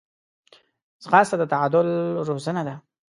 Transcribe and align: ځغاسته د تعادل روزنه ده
ځغاسته 1.03 1.35
د 1.39 1.43
تعادل 1.53 1.87
روزنه 2.27 2.61
ده 2.67 2.75